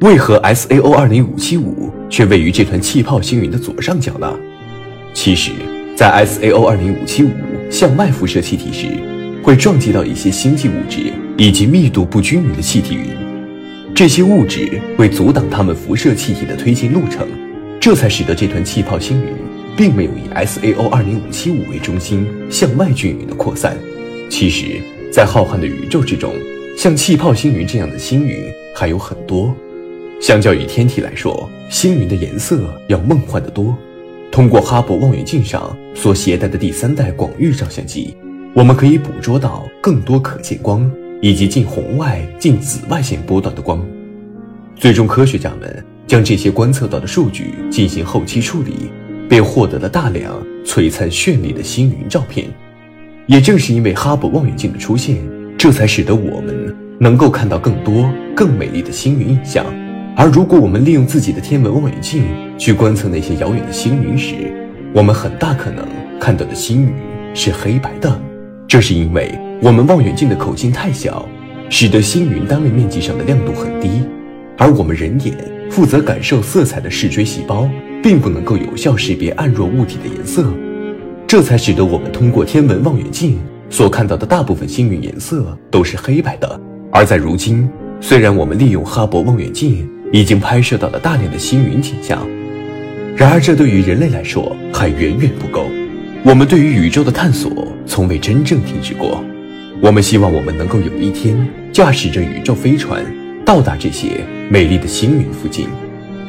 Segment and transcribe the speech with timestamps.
[0.00, 4.30] 为何 S A O 二零五七五却位于这团气泡星云的左上角呢？
[5.14, 5.52] 其实，
[5.96, 7.30] 在 S A O 二零五七五
[7.70, 8.88] 向外辐射气体时，
[9.42, 13.06] 会撞击到一些星际物质以及密度不均匀的气体云，
[13.94, 17.26] 这些物质会阻挡它们辐射气体的推进路程，
[17.80, 19.28] 这才使得这团气泡星云
[19.74, 23.74] 并没有以 S A O 二零五七五为中心向外均匀的扩散。
[24.28, 24.78] 其实，
[25.10, 26.34] 在浩瀚的宇宙之中，
[26.76, 28.44] 像气泡星云这样的星云
[28.74, 29.56] 还有很多。
[30.20, 33.76] 相较于天体来说，星云的颜色要梦幻得多。
[34.32, 38.16] 通过哈勃望远镜上所携带的第三代广域照相机，
[38.54, 40.90] 我们可以捕捉到更多可见光
[41.22, 43.86] 以及近红外、近紫外线波段的光。
[44.74, 48.90] 最终，科学家们将这些观测到的数据进行后期处理，
[49.28, 52.46] 便获得了大量璀璨绚丽的星云照片。
[53.26, 55.16] 也正是因为哈勃望远镜的出现，
[55.58, 59.64] 这才使得我们能够看到更多更美丽的星云影像。
[60.18, 62.24] 而如果我们利用自己的天文望远镜
[62.56, 64.34] 去观测那些遥远的星云时，
[64.94, 65.86] 我们很大可能
[66.18, 66.94] 看到的星云
[67.34, 68.18] 是黑白的。
[68.66, 71.28] 这是因为我们望远镜的口径太小，
[71.68, 74.04] 使得星云单位面积上的亮度很低，
[74.56, 75.36] 而我们人眼
[75.70, 77.68] 负责感受色彩的视锥细胞
[78.02, 80.46] 并不能够有效识别暗弱物体的颜色，
[81.26, 86.58] 这才使得我们通过天文望远镜所看到的大部分星云颜色都是黑白的。
[86.90, 87.68] 而在如今，
[88.00, 92.26] 虽然我们利用哈勃望远镜，已经拍摄到了大量的星云景象，
[93.16, 95.68] 然而这对于人类来说还远远不够。
[96.24, 99.22] 我们对于宇宙的探索从未真正停止过。
[99.80, 101.36] 我们希望我们能够有一天
[101.70, 103.04] 驾驶着宇宙飞船
[103.44, 105.68] 到达这些美丽的星云附近，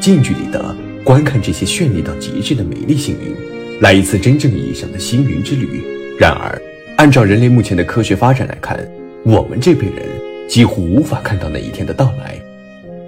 [0.00, 3.34] 近距离的观看这些绚丽到极致的美丽星云，
[3.80, 5.82] 来一次真正意义上的星云之旅。
[6.18, 6.60] 然而，
[6.96, 8.78] 按照人类目前的科学发展来看，
[9.24, 10.06] 我们这辈人
[10.48, 12.40] 几乎无法看到那一天的到来。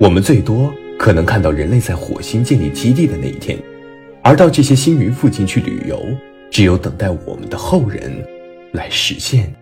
[0.00, 3.58] 我们最多可能看到人类在火星建立基地的那一天，
[4.22, 6.00] 而到这些星云附近去旅游，
[6.52, 8.24] 只有等待我们的后人
[8.70, 9.52] 来实现。